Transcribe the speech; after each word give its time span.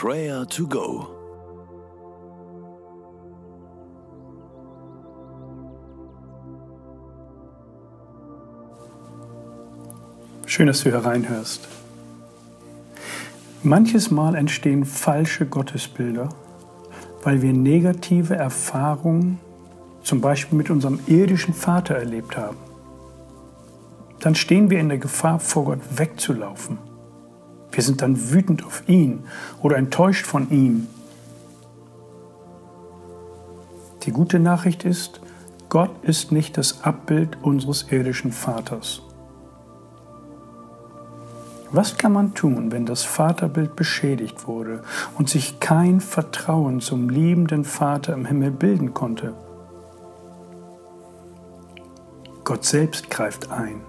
Prayer 0.00 0.46
to 0.46 0.64
Go. 0.64 1.08
Schön, 10.46 10.68
dass 10.68 10.84
du 10.84 10.92
hereinhörst. 10.92 11.66
Manches 13.64 14.12
Mal 14.12 14.36
entstehen 14.36 14.84
falsche 14.84 15.46
Gottesbilder, 15.46 16.28
weil 17.24 17.42
wir 17.42 17.52
negative 17.52 18.36
Erfahrungen, 18.36 19.40
zum 20.04 20.20
Beispiel 20.20 20.56
mit 20.56 20.70
unserem 20.70 21.00
irdischen 21.08 21.54
Vater, 21.54 21.96
erlebt 21.96 22.36
haben. 22.36 22.58
Dann 24.20 24.36
stehen 24.36 24.70
wir 24.70 24.78
in 24.78 24.90
der 24.90 24.98
Gefahr, 24.98 25.40
vor 25.40 25.64
Gott 25.64 25.80
wegzulaufen. 25.90 26.87
Wir 27.72 27.82
sind 27.82 28.02
dann 28.02 28.30
wütend 28.32 28.64
auf 28.64 28.88
ihn 28.88 29.24
oder 29.62 29.76
enttäuscht 29.76 30.26
von 30.26 30.50
ihm. 30.50 30.86
Die 34.04 34.12
gute 34.12 34.38
Nachricht 34.38 34.84
ist, 34.84 35.20
Gott 35.68 35.90
ist 36.02 36.32
nicht 36.32 36.56
das 36.56 36.82
Abbild 36.82 37.36
unseres 37.42 37.86
irdischen 37.90 38.32
Vaters. 38.32 39.02
Was 41.70 41.98
kann 41.98 42.12
man 42.12 42.32
tun, 42.32 42.72
wenn 42.72 42.86
das 42.86 43.04
Vaterbild 43.04 43.76
beschädigt 43.76 44.46
wurde 44.46 44.82
und 45.18 45.28
sich 45.28 45.60
kein 45.60 46.00
Vertrauen 46.00 46.80
zum 46.80 47.10
liebenden 47.10 47.64
Vater 47.64 48.14
im 48.14 48.24
Himmel 48.24 48.50
bilden 48.50 48.94
konnte? 48.94 49.34
Gott 52.44 52.64
selbst 52.64 53.10
greift 53.10 53.52
ein. 53.52 53.82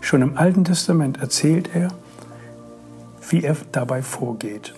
Schon 0.00 0.22
im 0.22 0.38
Alten 0.38 0.64
Testament 0.64 1.20
erzählt 1.20 1.68
er, 1.74 1.88
wie 3.30 3.42
er 3.44 3.56
dabei 3.72 4.02
vorgeht. 4.02 4.74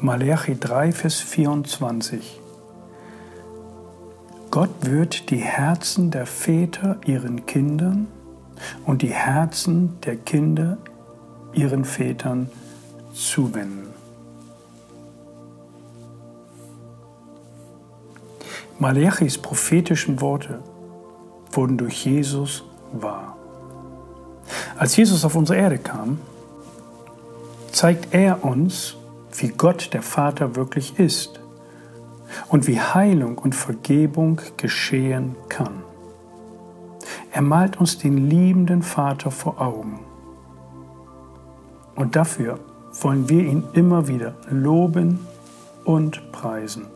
Malachi 0.00 0.58
3, 0.58 0.92
Vers 0.92 1.16
24. 1.16 2.40
Gott 4.50 4.70
wird 4.80 5.30
die 5.30 5.38
Herzen 5.38 6.10
der 6.10 6.24
Väter 6.24 6.98
ihren 7.04 7.46
Kindern 7.46 8.06
und 8.86 9.02
die 9.02 9.12
Herzen 9.12 10.00
der 10.02 10.16
Kinder 10.16 10.78
ihren 11.52 11.84
Vätern 11.84 12.48
zuwenden. 13.12 13.88
Malachis 18.78 19.38
prophetischen 19.38 20.20
Worte 20.20 20.62
wurden 21.52 21.78
durch 21.78 22.04
Jesus 22.04 22.62
wahr. 22.92 23.36
Als 24.76 24.94
Jesus 24.96 25.24
auf 25.24 25.34
unsere 25.34 25.58
Erde 25.58 25.78
kam, 25.78 26.18
zeigt 27.76 28.14
er 28.14 28.42
uns, 28.42 28.96
wie 29.36 29.48
Gott 29.48 29.92
der 29.92 30.00
Vater 30.00 30.56
wirklich 30.56 30.98
ist 30.98 31.40
und 32.48 32.66
wie 32.66 32.80
Heilung 32.80 33.36
und 33.36 33.54
Vergebung 33.54 34.40
geschehen 34.56 35.36
kann. 35.50 35.82
Er 37.32 37.42
malt 37.42 37.78
uns 37.78 37.98
den 37.98 38.30
liebenden 38.30 38.82
Vater 38.82 39.30
vor 39.30 39.60
Augen. 39.60 40.00
Und 41.96 42.16
dafür 42.16 42.58
wollen 43.02 43.28
wir 43.28 43.42
ihn 43.42 43.62
immer 43.74 44.08
wieder 44.08 44.36
loben 44.48 45.26
und 45.84 46.32
preisen. 46.32 46.86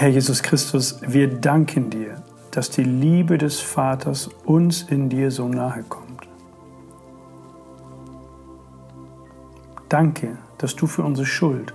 Herr 0.00 0.10
Jesus 0.10 0.44
Christus, 0.44 1.00
wir 1.02 1.26
danken 1.26 1.90
dir, 1.90 2.22
dass 2.52 2.70
die 2.70 2.84
Liebe 2.84 3.36
des 3.36 3.58
Vaters 3.58 4.30
uns 4.44 4.82
in 4.82 5.08
dir 5.08 5.32
so 5.32 5.48
nahe 5.48 5.82
kommt. 5.82 6.28
Danke, 9.88 10.38
dass 10.58 10.76
du 10.76 10.86
für 10.86 11.02
unsere 11.02 11.26
Schuld, 11.26 11.74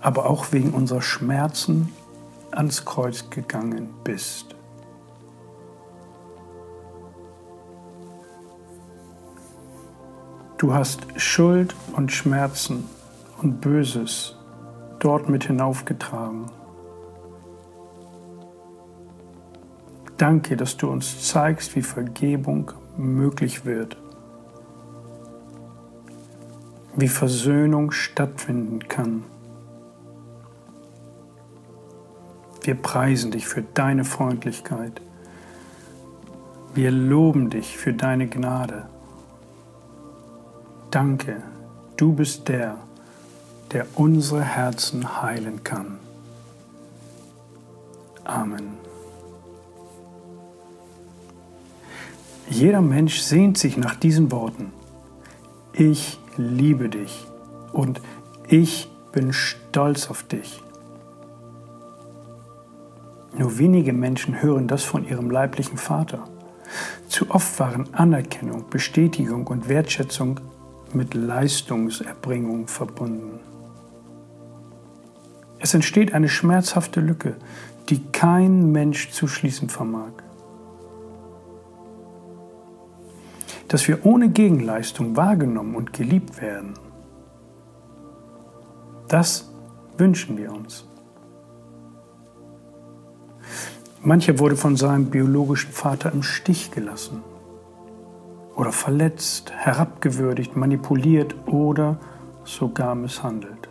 aber 0.00 0.30
auch 0.30 0.52
wegen 0.52 0.70
unserer 0.70 1.02
Schmerzen 1.02 1.92
ans 2.52 2.84
Kreuz 2.84 3.28
gegangen 3.28 3.88
bist. 4.04 4.54
Du 10.58 10.72
hast 10.72 11.08
Schuld 11.16 11.74
und 11.96 12.12
Schmerzen 12.12 12.84
und 13.42 13.60
Böses 13.60 14.36
dort 15.00 15.28
mit 15.28 15.42
hinaufgetragen. 15.42 16.52
Danke, 20.16 20.56
dass 20.56 20.76
du 20.76 20.88
uns 20.88 21.26
zeigst, 21.26 21.74
wie 21.74 21.82
Vergebung 21.82 22.70
möglich 22.96 23.64
wird, 23.64 23.96
wie 26.94 27.08
Versöhnung 27.08 27.90
stattfinden 27.90 28.88
kann. 28.88 29.24
Wir 32.62 32.76
preisen 32.76 33.30
dich 33.30 33.46
für 33.46 33.62
deine 33.62 34.04
Freundlichkeit. 34.04 35.02
Wir 36.74 36.90
loben 36.90 37.50
dich 37.50 37.76
für 37.76 37.92
deine 37.92 38.26
Gnade. 38.26 38.86
Danke, 40.90 41.42
du 41.96 42.12
bist 42.12 42.48
der, 42.48 42.78
der 43.72 43.86
unsere 43.96 44.42
Herzen 44.42 45.20
heilen 45.20 45.62
kann. 45.64 45.98
Amen. 48.24 48.83
Jeder 52.50 52.82
Mensch 52.82 53.20
sehnt 53.20 53.56
sich 53.56 53.76
nach 53.76 53.94
diesen 53.94 54.30
Worten. 54.30 54.72
Ich 55.72 56.18
liebe 56.36 56.88
dich 56.90 57.26
und 57.72 58.00
ich 58.48 58.90
bin 59.12 59.32
stolz 59.32 60.10
auf 60.10 60.22
dich. 60.24 60.62
Nur 63.36 63.58
wenige 63.58 63.92
Menschen 63.92 64.42
hören 64.42 64.68
das 64.68 64.84
von 64.84 65.08
ihrem 65.08 65.30
leiblichen 65.30 65.78
Vater. 65.78 66.28
Zu 67.08 67.30
oft 67.30 67.58
waren 67.58 67.92
Anerkennung, 67.94 68.68
Bestätigung 68.68 69.46
und 69.46 69.68
Wertschätzung 69.68 70.40
mit 70.92 71.14
Leistungserbringung 71.14 72.68
verbunden. 72.68 73.40
Es 75.58 75.72
entsteht 75.72 76.12
eine 76.12 76.28
schmerzhafte 76.28 77.00
Lücke, 77.00 77.36
die 77.88 78.04
kein 78.12 78.70
Mensch 78.70 79.10
zu 79.10 79.26
schließen 79.26 79.70
vermag. 79.70 80.12
Dass 83.74 83.88
wir 83.88 84.06
ohne 84.06 84.28
Gegenleistung 84.28 85.16
wahrgenommen 85.16 85.74
und 85.74 85.92
geliebt 85.92 86.40
werden. 86.40 86.74
Das 89.08 89.50
wünschen 89.98 90.38
wir 90.38 90.52
uns. 90.52 90.86
Mancher 94.00 94.38
wurde 94.38 94.54
von 94.54 94.76
seinem 94.76 95.06
biologischen 95.06 95.72
Vater 95.72 96.12
im 96.12 96.22
Stich 96.22 96.70
gelassen 96.70 97.24
oder 98.54 98.70
verletzt, 98.70 99.50
herabgewürdigt, 99.50 100.54
manipuliert 100.54 101.34
oder 101.48 101.96
sogar 102.44 102.94
misshandelt. 102.94 103.68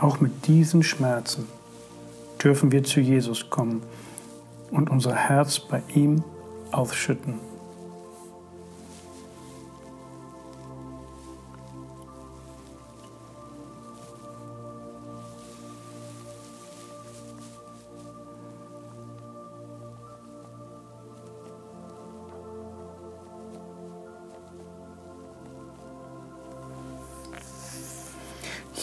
Auch 0.00 0.18
mit 0.22 0.46
diesen 0.46 0.82
Schmerzen 0.82 1.46
dürfen 2.42 2.72
wir 2.72 2.84
zu 2.84 3.00
Jesus 3.00 3.50
kommen 3.50 3.82
und 4.70 4.88
unser 4.88 5.14
Herz 5.14 5.60
bei 5.60 5.82
ihm 5.94 6.24
ausschütten. 6.72 7.40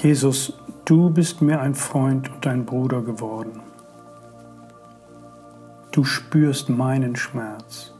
Jesus, 0.05 0.53
du 0.85 1.09
bist 1.09 1.41
mir 1.41 1.59
ein 1.61 1.73
Freund 1.73 2.29
und 2.29 2.45
ein 2.45 2.63
Bruder 2.63 3.01
geworden. 3.01 3.61
Du 5.95 6.03
spürst 6.03 6.67
meinen 6.67 7.15
Schmerz, 7.15 7.93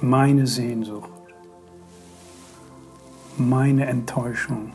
meine 0.00 0.46
Sehnsucht, 0.46 1.10
meine 3.36 3.86
Enttäuschung, 3.86 4.74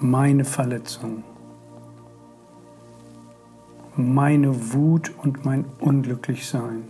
meine 0.00 0.46
Verletzung, 0.46 1.22
meine 3.94 4.72
Wut 4.72 5.12
und 5.22 5.44
mein 5.44 5.66
Unglücklichsein. 5.78 6.88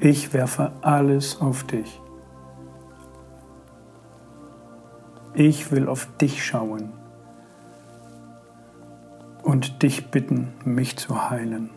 Ich 0.00 0.32
werfe 0.32 0.72
alles 0.80 1.40
auf 1.40 1.62
dich. 1.62 2.00
Ich 5.34 5.70
will 5.70 5.88
auf 5.88 6.08
dich 6.18 6.44
schauen 6.44 7.01
und 9.42 9.82
dich 9.82 10.10
bitten, 10.10 10.52
mich 10.64 10.96
zu 10.96 11.30
heilen, 11.30 11.70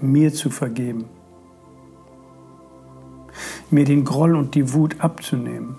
mir 0.00 0.32
zu 0.32 0.50
vergeben, 0.50 1.06
mir 3.70 3.84
den 3.84 4.04
Groll 4.04 4.36
und 4.36 4.54
die 4.54 4.72
Wut 4.72 5.00
abzunehmen. 5.00 5.76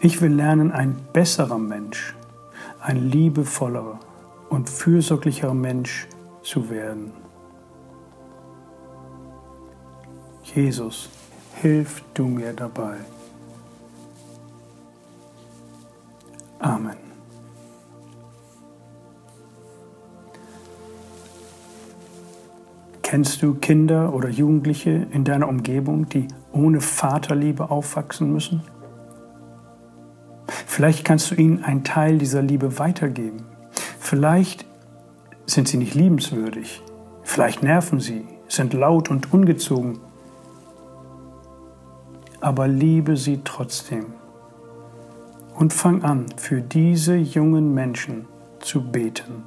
Ich 0.00 0.20
will 0.20 0.32
lernen, 0.32 0.72
ein 0.72 0.96
besserer 1.12 1.58
Mensch, 1.58 2.14
ein 2.80 3.08
liebevollerer 3.08 4.00
und 4.48 4.68
fürsorglicherer 4.68 5.54
Mensch 5.54 6.08
zu 6.42 6.68
werden. 6.70 7.12
Jesus, 10.42 11.08
hilf 11.54 12.02
du 12.14 12.26
mir 12.26 12.52
dabei. 12.52 12.96
Amen. 16.62 16.96
Kennst 23.02 23.42
du 23.42 23.54
Kinder 23.54 24.14
oder 24.14 24.28
Jugendliche 24.28 25.08
in 25.10 25.24
deiner 25.24 25.48
Umgebung, 25.48 26.08
die 26.08 26.28
ohne 26.52 26.80
Vaterliebe 26.80 27.70
aufwachsen 27.70 28.32
müssen? 28.32 28.62
Vielleicht 30.46 31.04
kannst 31.04 31.32
du 31.32 31.34
ihnen 31.34 31.64
einen 31.64 31.82
Teil 31.82 32.18
dieser 32.18 32.42
Liebe 32.42 32.78
weitergeben. 32.78 33.44
Vielleicht 33.98 34.64
sind 35.44 35.66
sie 35.66 35.78
nicht 35.78 35.94
liebenswürdig. 35.94 36.80
Vielleicht 37.24 37.64
nerven 37.64 37.98
sie, 37.98 38.24
sind 38.46 38.72
laut 38.72 39.10
und 39.10 39.32
ungezogen. 39.32 39.98
Aber 42.40 42.68
liebe 42.68 43.16
sie 43.16 43.40
trotzdem 43.42 44.06
und 45.54 45.72
fang 45.72 46.02
an, 46.02 46.26
für 46.36 46.60
diese 46.60 47.16
jungen 47.16 47.74
Menschen 47.74 48.26
zu 48.60 48.82
beten. 48.82 49.44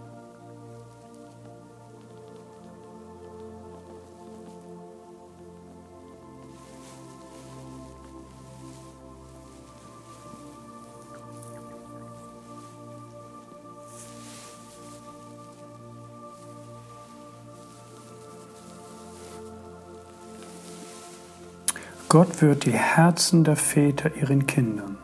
Gott 22.07 22.41
wird 22.41 22.65
die 22.65 22.71
Herzen 22.71 23.43
der 23.43 23.57
Väter 23.57 24.15
ihren 24.15 24.47
Kindern 24.47 24.94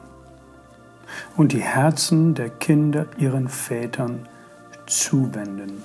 und 1.38 1.54
die 1.54 1.62
Herzen 1.62 2.34
der 2.36 2.50
Kinder 2.50 3.06
ihren 3.18 3.48
Vätern 3.48 4.28
zuwenden. 4.86 5.82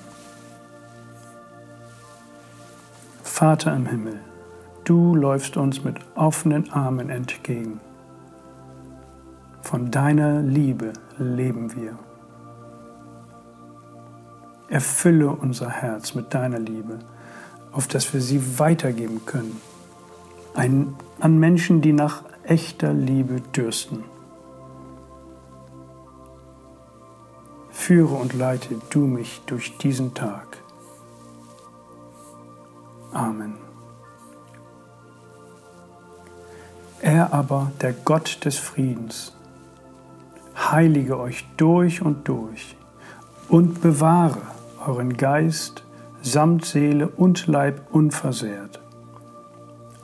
Vater 3.23 3.75
im 3.75 3.85
Himmel, 3.85 4.19
du 4.83 5.15
läufst 5.15 5.57
uns 5.57 5.83
mit 5.83 5.97
offenen 6.15 6.71
Armen 6.71 7.09
entgegen. 7.09 7.79
Von 9.61 9.91
deiner 9.91 10.41
Liebe 10.41 10.93
leben 11.17 11.75
wir. 11.75 11.97
Erfülle 14.69 15.29
unser 15.29 15.69
Herz 15.69 16.15
mit 16.15 16.33
deiner 16.33 16.59
Liebe, 16.59 16.99
auf 17.71 17.87
dass 17.87 18.13
wir 18.13 18.21
sie 18.21 18.59
weitergeben 18.59 19.25
können. 19.25 19.61
An 20.55 21.37
Menschen, 21.39 21.81
die 21.81 21.93
nach 21.93 22.23
echter 22.43 22.91
Liebe 22.93 23.41
dürsten. 23.55 24.03
Führe 27.87 28.15
und 28.15 28.33
leite 28.33 28.75
du 28.89 28.99
mich 29.07 29.39
durch 29.45 29.77
diesen 29.77 30.13
Tag. 30.13 30.57
Amen. 33.13 33.53
Er 36.99 37.33
aber, 37.33 37.71
der 37.79 37.93
Gott 37.93 38.43
des 38.43 38.57
Friedens, 38.57 39.31
heilige 40.57 41.17
euch 41.17 41.47
durch 41.55 42.01
und 42.01 42.27
durch 42.27 42.75
und 43.47 43.79
bewahre 43.79 44.41
euren 44.85 45.15
Geist 45.15 45.85
samt 46.21 46.65
Seele 46.65 47.07
und 47.07 47.47
Leib 47.47 47.83
unversehrt, 47.93 48.81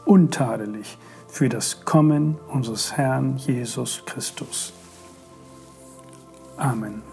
untadelig 0.06 0.98
für 1.28 1.50
das 1.50 1.84
Kommen 1.84 2.38
unseres 2.48 2.96
Herrn 2.96 3.36
Jesus 3.36 4.04
Christus. 4.06 4.72
Amen. 6.56 7.13